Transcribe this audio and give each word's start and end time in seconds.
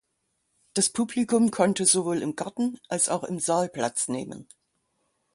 Das 0.73 0.89
Publikum 0.89 1.51
konnte 1.51 1.85
sowohl 1.85 2.23
im 2.23 2.35
Garten 2.35 2.79
als 2.89 3.07
auch 3.07 3.23
im 3.23 3.37
Saal 3.37 3.69
Platz 3.69 4.07
nehmen. 4.07 4.47